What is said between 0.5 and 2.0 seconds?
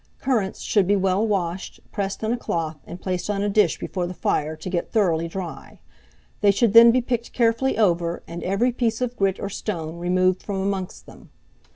should be well washed,